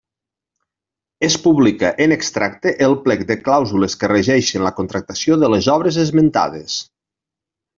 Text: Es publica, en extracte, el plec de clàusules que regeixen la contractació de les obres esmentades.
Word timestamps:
Es 1.27 1.35
publica, 1.43 1.91
en 2.05 2.15
extracte, 2.15 2.73
el 2.87 2.97
plec 3.05 3.23
de 3.33 3.37
clàusules 3.49 3.99
que 4.05 4.09
regeixen 4.13 4.67
la 4.69 4.75
contractació 4.81 5.39
de 5.45 5.55
les 5.57 5.71
obres 5.77 6.01
esmentades. 6.07 6.81